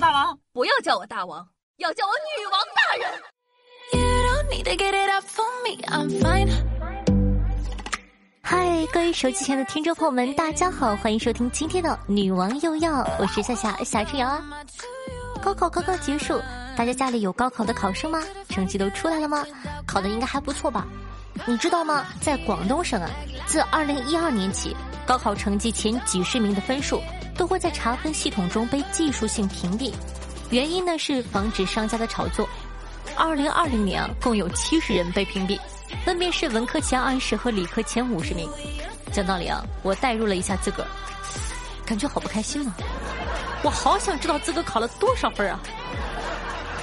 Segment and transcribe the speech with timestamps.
[0.00, 1.44] 大王，不要叫我大王，
[1.78, 3.10] 要叫我女王大人。
[8.40, 14.40] 嗨，各位手机前的听众朋友们，大家好，欢迎收听今天的《女王又要》，我是夏夏夏春瑶啊。
[15.42, 16.40] 高考刚刚结束，
[16.76, 18.22] 大家家里有高考的考生吗？
[18.50, 19.44] 成绩都出来了吗？
[19.84, 20.86] 考的应该还不错吧？
[21.44, 22.06] 你知道吗？
[22.20, 23.10] 在广东省啊，
[23.46, 27.02] 自二零一二年起，高考成绩前几十名的分数。
[27.38, 29.94] 都会在查分系统中被技术性屏蔽，
[30.50, 32.46] 原因呢是防止商家的炒作。
[33.16, 35.58] 二零二零年啊，共有七十人被屏蔽，
[36.04, 38.50] 分别是文科前二十和理科前五十名。
[39.12, 40.88] 讲道理啊，我代入了一下自个儿，
[41.86, 42.74] 感觉好不开心啊！
[43.62, 45.60] 我好想知道自个考了多少分啊！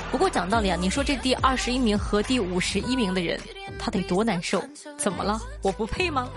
[0.09, 3.39] 不过讲道理啊，你说这第二十一名和第五十一名的人，
[3.77, 4.63] 他得多难受？
[4.97, 5.39] 怎么了？
[5.61, 6.29] 我不配吗？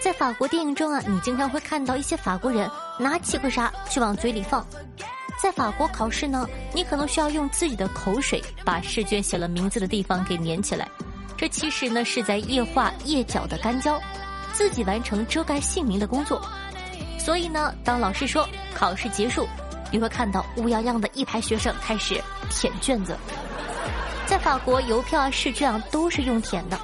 [0.00, 4.64] 在法国电影中啊，你经常会看到一些法国人拿起个啥去往嘴里放。
[5.42, 10.88] 在法国考试呢，你可能需要用自己的口水把试卷写了名字的地方给粘起来。
[11.36, 14.00] 这其实呢是在液化液角的干胶，
[14.52, 16.40] 自己完成遮盖姓名的工作。
[17.18, 19.48] 所以呢，当老师说考试结束，
[19.92, 23.16] 你会看到乌泱泱的一排学生开始舔卷子。
[24.26, 26.78] 在法国，邮票啊、试卷啊都是用舔的。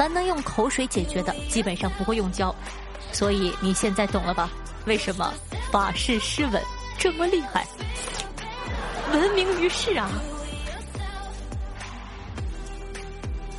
[0.00, 2.54] 凡能用口水解决的，基本上不会用胶，
[3.12, 4.48] 所以你现在懂了吧？
[4.86, 5.30] 为什么
[5.70, 6.62] 法式湿吻
[6.98, 7.66] 这么厉害，
[9.12, 10.10] 闻名于世啊？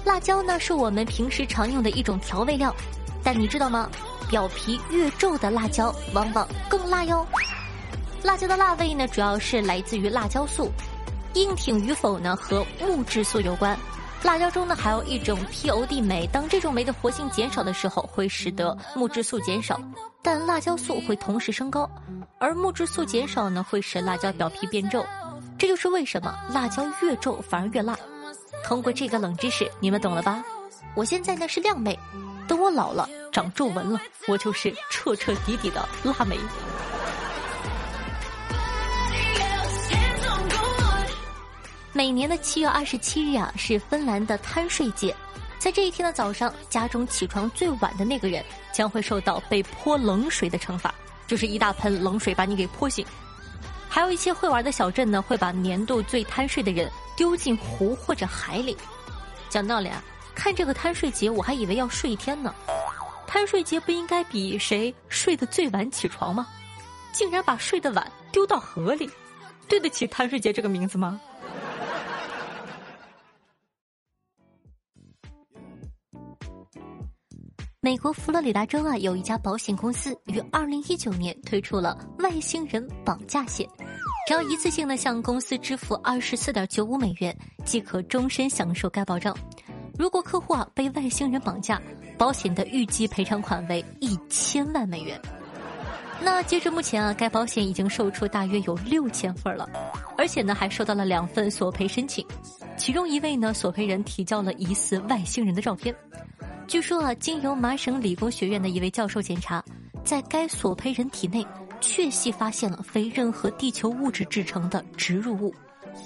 [0.04, 2.76] 辣椒呢，是我们平时常用的一种调味料，
[3.24, 3.88] 但你知道吗？
[4.28, 7.24] 表皮越皱的辣椒往往更辣哟。
[8.24, 10.72] 辣椒的辣味呢，主要是来自于辣椒素，
[11.36, 13.78] 硬挺与否呢，和木质素有关。
[14.24, 19.80] 辣椒中呢还有一种 POD 酶，当这种酶的活性减少的时候，会使得木质素减少，
[20.22, 21.90] 但辣椒素会同时升高，
[22.40, 25.04] 而木质素减少呢会使辣椒表皮变皱，
[25.58, 27.98] 这就是为什么辣椒越皱反而越辣。
[28.64, 30.44] 通过这个冷知识，你们懂了吧？
[30.96, 31.98] 我现在呢是靓妹，
[32.48, 36.38] 等我老了长皱纹了，我就是彻彻底底的辣妹。
[42.02, 45.16] 每年的七月二十七日啊，是芬兰的贪睡节。
[45.60, 50.92] 在这一天的早上，家中起床最晚的那个人将会受到被泼冷水的惩罚，
[51.28, 53.06] 就是一大盆冷水把你给泼醒。
[53.88, 58.76] 还有一些会玩的小镇呢，会把年度最贪睡的人丢进湖或者海里。
[59.48, 62.52] 讲道理啊，看这个贪睡节，我还以为要睡一天呢。
[63.28, 66.48] 贪睡节不应该比谁睡得最晚起床吗？
[67.12, 69.08] 竟然把睡得晚丢到河里，
[69.68, 71.22] 对得起贪睡节这个名字吗？
[77.84, 83.68] 美国佛罗里达州啊，有一家保险公司于二零一九年推出了外星人绑架险，
[84.28, 89.36] 只要一次性的向公司支付二十四点九五美元，即可终身享受该保障。
[89.98, 91.82] 如果客户啊被外星人绑架，
[92.20, 95.20] 保险的预计赔偿款为一千万美元。
[96.22, 99.68] 那截至目前啊，该保险已经售出大约有六千份了，
[100.20, 102.24] 而且呢还收到了两份索赔申请，
[102.78, 105.96] 其中一位呢索赔人提交了疑似外星人的照片。
[106.68, 109.64] 据说啊，经由麻省理工学院的一位教授检查，
[110.06, 111.46] 在该索赔人体内
[111.82, 115.54] 确系发现了非任何地球物质制成的植入物，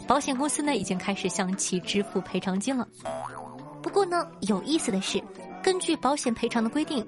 [0.08, 2.88] 保险公司呢已经开始向其支付赔偿金了。
[3.82, 5.22] 不过呢，有意思的是，
[5.62, 7.06] 根据保险赔偿的规定，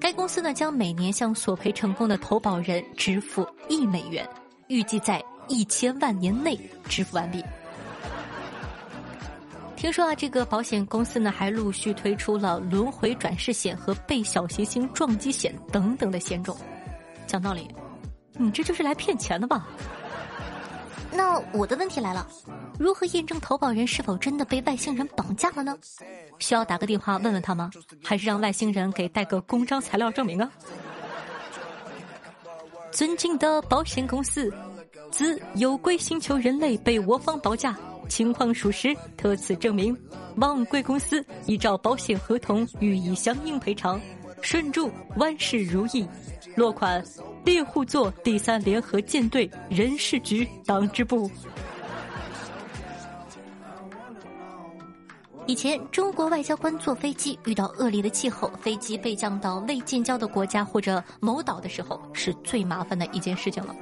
[0.00, 4.26] 该公司呢将每年向索赔成功的投保人支付一美元，
[4.68, 7.44] 预计在一千万年内支付完毕。
[9.84, 16.56] 听说啊，这个保险公司呢还陆续推出了轮回转世险和被小行星撞击险等等的险种。
[17.26, 17.68] 讲道理，
[18.32, 19.68] 你这就是来骗钱的吧？
[21.12, 22.26] 那我的问题来了，
[22.78, 25.76] 如何验证投保人是否真的被外星人绑架了呢？
[26.38, 27.70] 需要打个电话问问他吗？
[28.02, 30.50] 还是让外星人给带个公章材料证明啊？
[32.90, 34.50] 尊敬的保险公司，
[35.10, 37.76] 自有轨星球人类被我方绑架。
[38.08, 39.96] 情况属实，特此证明，
[40.36, 44.00] 望贵公司依照保险合同予以相应赔偿。
[44.40, 46.06] 顺祝万事如意。
[46.54, 47.02] 落款：
[47.44, 51.30] 猎户座第三联合舰队人事局党支部。
[55.46, 63.74] 以前，中国外交官坐飞机遇到恶劣的气候，飞机被降到未建交的国家或者某岛的时候，是最麻烦的一件事情了。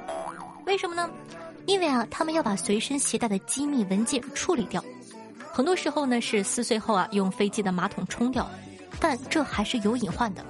[0.65, 1.09] 为什么呢？
[1.65, 4.83] 因为啊，他们要把随身携带的机密文件处理掉，
[5.51, 8.49] 很多时候呢是撕碎后啊用飞机的马桶冲掉，
[8.99, 10.43] 但这还是有隐患的，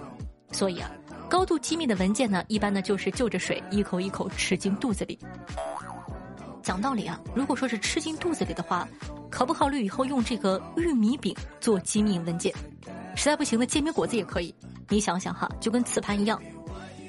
[0.52, 0.92] 所以啊，
[1.30, 5.18] 高度机密的文件呢，一般呢就是就着水一口一口吃进肚子里。
[6.62, 8.88] 讲道理啊，如果说是吃进肚子里的话，
[9.30, 12.54] 考不考虑以后用这个玉米饼做机密文件？
[13.16, 14.54] 实在不行的煎饼果子也可以。
[14.90, 16.42] 你想想哈，就跟磁盘一样，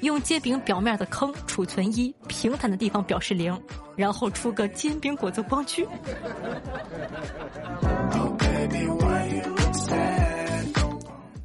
[0.05, 3.59] 用煎饼表面的坑储存一，平坦的地方表示零，
[3.95, 5.85] 然后出个煎饼果子光驱。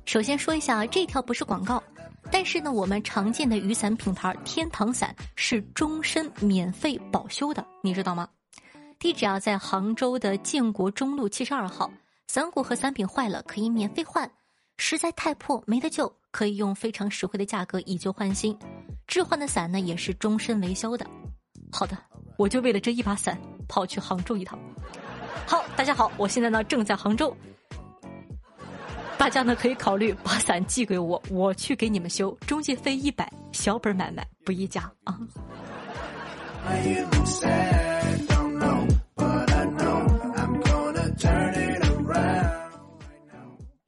[0.05, 1.83] 首先说一下，这条不是广告。
[2.33, 8.29] 但是呢，我们常见的雨伞品牌天堂伞是终身免费保修的，你知道吗？
[8.99, 11.91] 地址啊在杭州的建国中路七十二号。
[12.29, 14.31] 伞骨和伞柄坏了可以免费换，
[14.83, 18.59] 实在太破没得救，可以用非常实惠的价格以旧换新。
[19.07, 21.07] 置换的伞呢也是终身维修的。
[21.71, 21.95] 好的，
[22.39, 23.39] 我就为了这一把伞
[23.69, 24.59] 跑去杭州一趟。
[25.47, 27.37] 好，大家好，我现在呢正在杭州。
[29.19, 35.21] 大家呢可以考虑把伞寄给我，我去给你们修，中介费一百，小本买卖不议价啊。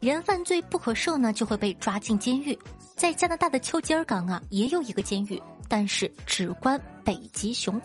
[0.03, 2.59] 人犯罪不可赦呢，就会被抓进监狱。
[2.97, 7.81] 在加拿大的丘吉尔港啊，也有一个监狱，但是只关北极熊。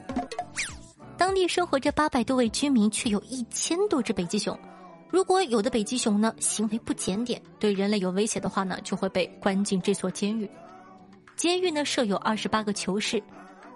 [1.16, 4.60] 当地生活着八百多位居民，却有一千多只北极熊。
[5.12, 10.50] 如果有的北极熊呢行为不检点，对人类有威胁的话呢，就会被关进这所监狱。
[11.36, 13.22] 监狱呢设有二十八个囚室，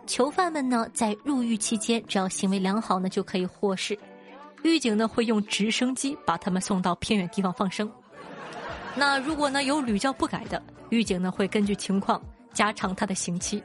[0.08, 3.96] 囚犯们呢在入狱期间，只要行为良好呢就可以获释。
[4.64, 7.88] 狱警呢会用直升机把他们送到偏远地方放生。
[8.96, 12.22] 那如果呢有屡教不改的，狱警呢会根据情况
[12.54, 13.64] 加长他的刑期。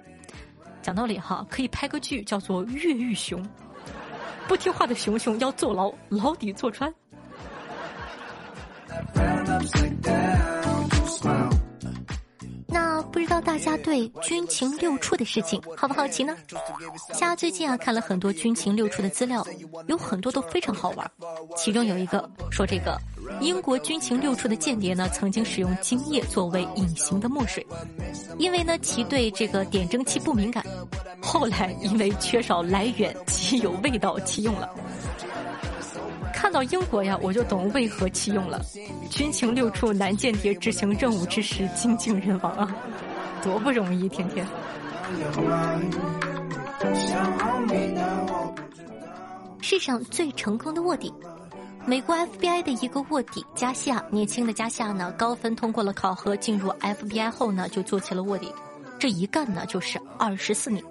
[0.80, 3.42] 讲道理哈，可以拍个剧叫做《越狱熊》，
[4.46, 6.94] 不听话的熊熊要坐牢，牢底坐穿。
[13.16, 16.36] 不知道大家对军情六处的事情好不好奇呢？
[17.14, 19.42] 夏最近啊看了很多军情六处的资料，
[19.86, 21.10] 有很多都非常好玩。
[21.56, 23.00] 其中有一个说，这个
[23.40, 27.66] 英国军情六处的间谍呢，曾经使用精液作为隐形的墨水，
[28.36, 30.62] 因为呢其对这个点蒸汽不敏感，
[31.22, 34.68] 后来因为缺少来源及有味道弃用了。
[36.34, 38.60] 看到英国呀，我就懂为何弃用了。
[39.10, 42.76] 军情六处男间谍执行任务之时，精尽人亡啊，
[43.46, 44.08] 多不容易！
[44.08, 44.44] 天天。
[49.62, 51.14] 世上最成功的卧底，
[51.86, 58.52] 美国 FBI 的一个卧底加西亚，年轻的加西亚呢，高分通过了考核，进入 FBI 后呢，就做起了卧底。
[58.98, 60.82] 这一干呢，就是二十四年，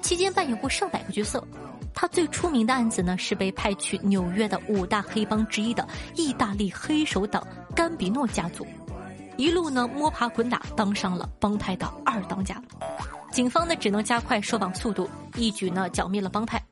[0.00, 1.46] 期间扮演过上百个角色。
[1.92, 8.66] 他最出名的案子呢，是被派去纽约的五大黑帮之一的意大利黑手党甘比诺家族，
[9.40, 12.62] 一路呢摸爬滚打，当上了帮派的二当家。
[13.32, 16.62] 警方呢只能加快收网速度，一举呢剿灭了帮派。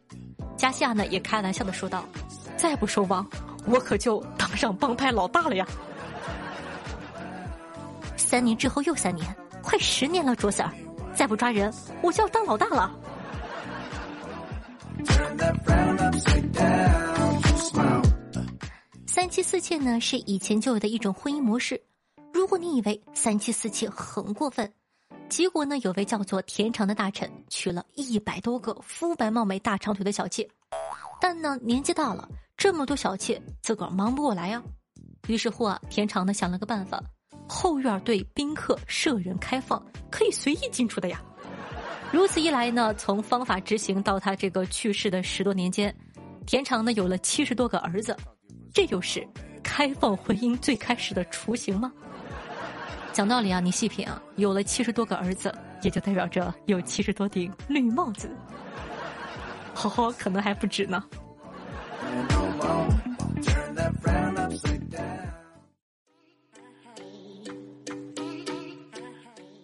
[0.55, 2.05] 加西亚呢也开玩笑的说道
[2.59, 3.27] ：“再不收网，
[3.65, 5.67] 我可就当上帮派老大了呀！”
[8.19, 10.71] 三年之后又三年，快十年了，卓 Sir，
[11.15, 11.73] 再不抓人，
[12.03, 12.95] 我就要当老大了。
[19.07, 21.81] 三妻四妾呢，是以前就有的一种婚姻模式。
[22.49, 24.73] 如果你以为三妻四妾很过分，
[25.29, 30.49] 结果呢，有位叫做田常的大臣娶了一百多个肤白貌美、大长腿的小妾，
[31.21, 32.27] 但呢，年纪大了，
[32.57, 34.63] 这么多小妾自个儿忙不过来呀。
[35.27, 36.99] 于是乎啊，田常呢想了个办法，
[37.47, 41.23] 后院对宾客设人开放，可以随意进出的呀。
[42.11, 45.95] 如此一来呢，从方法执行到他这个去世的十多年间，
[46.47, 48.17] 田常呢有了七十多个儿子，
[48.73, 49.29] 这就是
[49.63, 51.93] 开放婚姻最开始的雏形吗？
[53.13, 58.31] 讲道理啊，你细品啊，有了七十多个儿子，也就代表着有七十多顶绿帽子，
[59.75, 61.03] 好好可能还不止呢。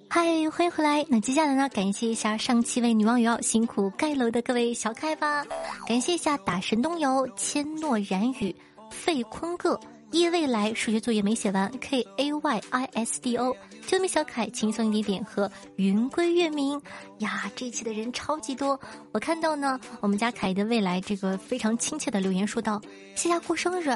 [0.08, 1.04] 嗨，欢迎回来。
[1.08, 5.44] 那接下来呢，感谢一下上期为女网友辛苦盖楼的各位小可爱吧。
[5.86, 8.54] 感谢一下打神东游、千诺然语、
[8.90, 9.78] 费坤个、
[10.20, 13.54] 叶未来数学作业没写完、K A Y I S D O、
[13.84, 16.80] 救命小凯、轻松一点点和云归月明
[17.18, 17.50] 呀。
[17.56, 18.78] 这一期的人超级多。
[19.10, 22.80] 我看到呢，我们家凯的未来这个非常亲切的留言说道
[23.16, 23.90] ：“夏夏过生日，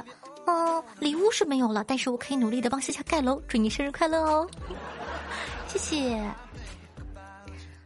[0.47, 4.51] 哦，礼物是没有了，但是我可以努力的帮夏夏盖楼，祝你生日快乐哦。”
[5.73, 6.21] 谢谢。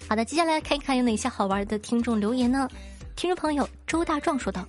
[0.08, 2.66] 好的，接下来看一看有哪些好玩的听众留言呢？
[3.14, 4.66] 听众朋友周大壮说道：“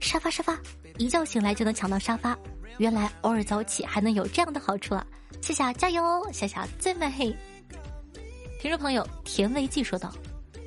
[0.00, 0.58] 沙发沙发，
[0.96, 2.36] 一觉醒来就能抢到沙发，
[2.78, 5.06] 原来偶尔早起还能有这样的好处啊！
[5.40, 6.02] 夏夏加油，
[6.32, 7.10] 夏夏最美。”
[8.60, 10.12] 听众朋友田维记说道：“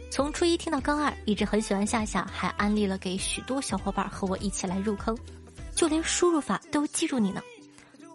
[0.09, 5.17] 从初一听到高二，一直很喜欢夏夏，还安利了给许多小伙伴和我一起来入坑，
[5.75, 7.41] 就连输入法都记住你呢。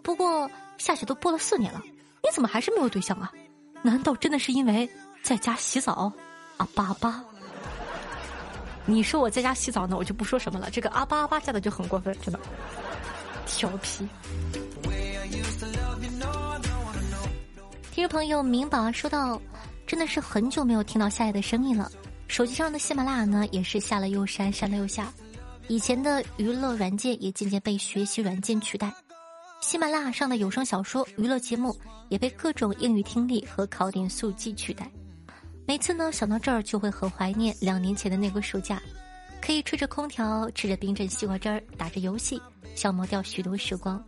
[0.03, 3.31] 不过夏夏都播了四年了，你怎么还是没有对象啊？
[3.81, 4.89] 难道真的是因为
[5.23, 6.11] 在家洗澡？
[6.57, 7.23] 阿巴阿巴。
[8.85, 10.69] 你说我在家洗澡呢，我就不说什么了。
[10.69, 12.39] 这个阿巴阿巴加的就很过分，真的
[13.45, 14.07] 调皮。”
[17.91, 19.41] 听众朋友明宝说到，
[19.87, 21.89] 真的是很久没有听到夏夜的声音了。
[22.27, 25.13] 手机上的喜马拉雅呢，也是下了又删，删了又下。
[25.67, 28.93] 以前的娱乐软件也渐渐被学习软件取代。
[29.61, 31.75] 喜马拉雅上的有声小说、娱乐节目
[32.09, 34.91] 也被各种英语听力和考点速记取代。
[35.65, 38.79] 每次呢想到这儿，就会很怀念两年前的那个暑假，
[39.41, 42.39] 可以吹着空调，吃着冰镇西瓜汁儿，打着游戏，
[42.75, 44.03] 消磨掉许多时光。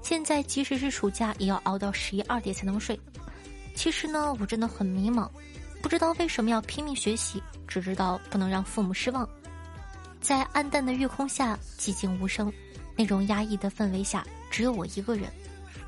[0.00, 2.98] 现在即使是暑假，也要熬到十一二点才能睡。
[3.74, 5.28] 其实呢，我真的很迷茫，
[5.82, 9.28] 不知道为什么要拼命学习，只知道不能让父母失望。
[10.20, 12.52] 在暗淡的月空下，寂静无声，
[12.96, 15.30] 那种压抑的氛围下，只有我一个人。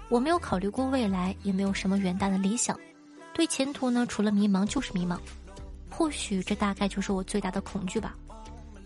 [0.09, 2.79] 我没有考虑过未来，也没有什么远大的理想，
[3.33, 5.19] 对前途呢，除了迷茫就是迷茫。
[5.91, 8.15] 或许这大概就是我最大的恐惧吧。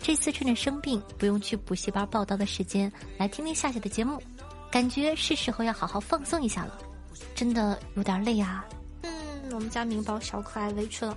[0.02, 4.20] 这次趁着生病不用去补习班报道的时间，来听听夏夏的节目。
[4.68, 6.76] 感觉是时候要好好放松一下了，
[7.36, 8.66] 真的有点累啊。
[9.02, 9.12] 嗯，
[9.52, 11.16] 我们家明宝小可爱委屈了。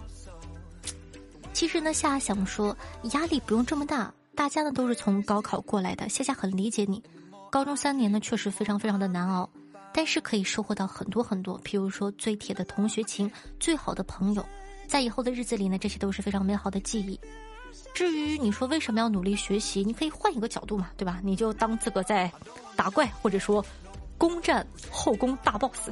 [1.52, 2.78] 其实呢，夏夏想说，
[3.14, 7.02] 压力不用这么大，大家呢都是从高考过来的，夏夏很理解你。
[7.50, 9.50] 高中三年呢确实非常非常的难熬，
[9.94, 14.46] 但是可以收获到很多很多，譬如说最铁的同学情，最好的朋友，
[14.86, 17.20] 在以后的日子里呢，这些都是非常美好的记忆。
[17.96, 21.22] 至于你说为什么要努力学习，你可以换一个角度嘛，对吧？
[21.24, 22.30] 你就当自个在
[22.76, 23.66] 打怪，或者说
[24.18, 25.90] 攻占后宫大 boss。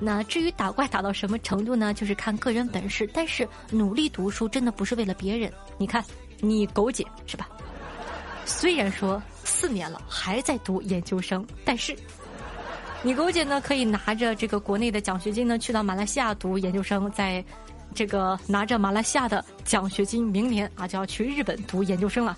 [0.00, 1.92] 那至于打怪打到什么程度呢？
[1.92, 3.06] 就是看个人本事。
[3.12, 5.52] 但是努力读书真的不是为了别人。
[5.76, 6.02] 你看，
[6.38, 7.46] 你狗姐是吧？
[8.46, 11.94] 虽然说四年了还在读研究生，但是
[13.02, 17.44] 你狗姐呢可以拿着这个国内的奖学金呢去到马来西亚读研究生，在。
[17.94, 22.36] 这个拿着马来西亚的奖学金，明年啊就要去日本读研究生了，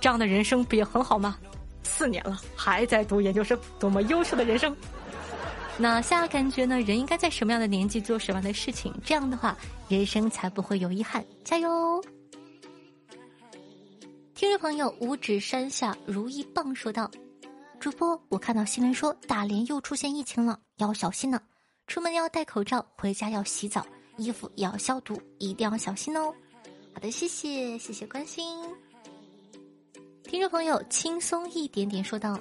[0.00, 1.38] 这样的人生不也很好吗？
[1.82, 4.74] 四年了还在读研究生，多么优秀的人生！
[5.76, 8.94] 那下感觉呢，人应该在什么样的年纪做什么样的事情？
[9.04, 9.56] 这样的话，
[9.88, 11.24] 人生才不会有遗憾。
[11.44, 12.02] 加油！
[14.34, 17.10] 听众朋友，五指山下如意棒说道
[17.78, 21.40] ：“主播，我看到新闻说大连又出现疫情了，要小心呢。
[21.86, 26.32] 出门要戴口罩，回家要洗澡。”衣服要消毒，一定要小心哦。
[26.92, 28.62] 好的，谢谢，谢谢关心。
[30.22, 32.38] 听众朋友，轻松一点点说道：“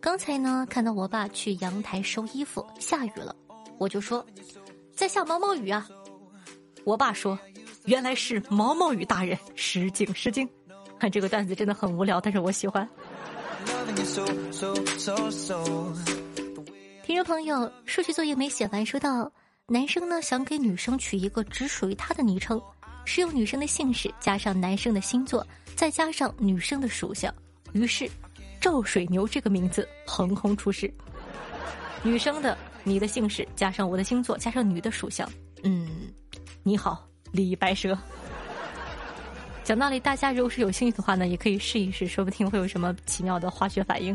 [0.00, 3.34] 刚才呢，看到我爸去阳台收衣服，下雨了，
[3.78, 4.24] 我就说
[4.94, 5.88] 在下毛毛雨啊。
[6.84, 7.38] 我爸说，
[7.84, 10.48] 原来是毛毛雨大人，失敬失敬。
[10.98, 12.88] 看这个段子真的很无聊，但是我喜欢。
[17.02, 19.30] 听众朋友，数学作业没写完，说到。
[19.68, 22.62] 男生呢想给女生取一个只属于他的昵称，
[23.04, 25.44] 是用女生的姓氏加上男生的星座，
[25.74, 27.34] 再加上女生的属相，
[27.72, 28.08] 于是
[28.60, 30.88] 赵水牛这个名字横空出世。
[32.04, 35.28] 女生的你的姓氏加上我的星座加上女的属相，
[35.64, 36.12] 嗯，
[36.62, 37.98] 你好李白蛇。
[39.64, 44.14] 讲道理，大家如果是有兴趣的话呢，也可以试一试，说不定会有什么奇妙的化学反应。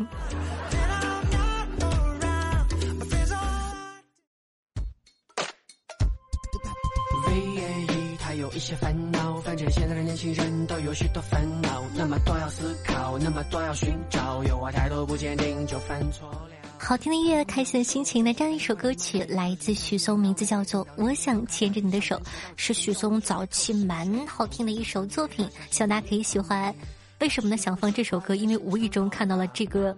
[8.76, 16.50] 烦恼，反正现在的年轻人都有许多烦恼，那么多要思考，那么多要寻找，有话态度不坚定就犯错了。
[16.78, 22.16] 好听的音乐，开心的心情的这样一首歌曲，来自许嵩，名字叫做《我想牵着你的手》，
[22.56, 26.74] 是许嵩早期蛮好听的一首作品，希望大家可以喜欢。
[27.20, 27.56] 为什么呢？
[27.56, 29.96] 想放这首歌，因为无意中看到了这个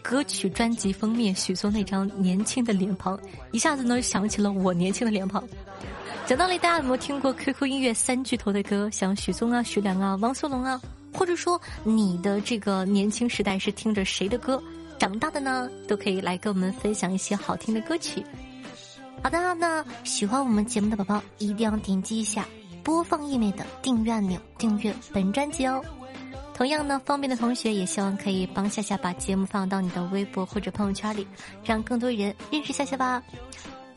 [0.00, 5.44] 歌曲专辑封面，许嵩那张年轻的脸庞，一下子呢想起了我年轻的脸庞。
[6.32, 8.88] 讲道理，大家有没有听过 QQ 音乐三巨头的歌？
[8.88, 10.80] 像许嵩啊、徐良啊、汪苏泷啊，
[11.12, 14.58] 或者说你的这个年轻时代是听着谁的歌
[14.98, 15.68] 长大的呢？
[15.86, 18.24] 都可以来跟我们分享一些好听的歌曲。
[19.22, 22.48] 好的，那喜欢我们节目的宝宝一定要点击一下
[22.82, 25.84] 播放页面的订阅按钮，订阅本专辑哦。
[26.54, 31.26] 同样呢，方便的同学也希望可以帮夏夏把节目放到你的微博或者朋友圈里，
[31.62, 33.22] 让更多人认识夏夏吧。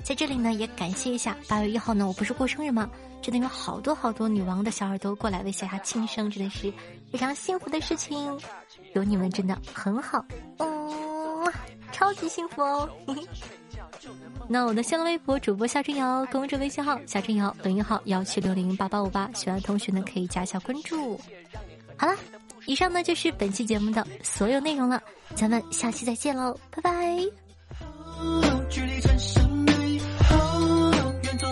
[0.06, 2.88] 在这里呢，也感谢一下八月一号呢，我不是过生日吗？
[3.24, 6.72] 真的有好多好多女王的小耳朵过来为夏夏庆生，真的是
[7.12, 8.40] 非常幸福的事情。
[8.94, 10.24] 有你们真的很好，
[10.60, 11.52] 嗯，
[11.92, 12.88] 超级幸福哦。
[14.48, 21.20] 那我的新浪微博主播夏春瑶，公众微信号夏春瑶，抖音号幺七六零八八五八，喜欢的同学呢可以加一下关注。
[21.98, 22.16] 好了，
[22.68, 25.02] 以上呢就是本期节目的所有内容了，
[25.34, 27.18] 咱们下期再见喽，拜拜。
[28.70, 29.18] 距离转